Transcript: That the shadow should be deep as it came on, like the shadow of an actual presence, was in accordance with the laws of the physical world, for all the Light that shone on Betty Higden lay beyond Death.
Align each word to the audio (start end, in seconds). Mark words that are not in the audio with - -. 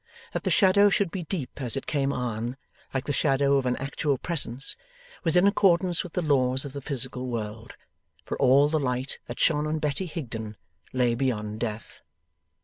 That 0.33 0.45
the 0.45 0.49
shadow 0.49 0.89
should 0.89 1.11
be 1.11 1.25
deep 1.25 1.61
as 1.61 1.77
it 1.77 1.85
came 1.85 2.11
on, 2.11 2.57
like 2.91 3.05
the 3.05 3.13
shadow 3.13 3.57
of 3.57 3.67
an 3.67 3.75
actual 3.75 4.17
presence, 4.17 4.75
was 5.23 5.35
in 5.35 5.45
accordance 5.45 6.03
with 6.03 6.13
the 6.13 6.23
laws 6.23 6.65
of 6.65 6.73
the 6.73 6.81
physical 6.81 7.27
world, 7.27 7.75
for 8.25 8.35
all 8.39 8.67
the 8.67 8.79
Light 8.79 9.19
that 9.27 9.39
shone 9.39 9.67
on 9.67 9.77
Betty 9.77 10.07
Higden 10.07 10.57
lay 10.91 11.13
beyond 11.13 11.59
Death. 11.59 12.01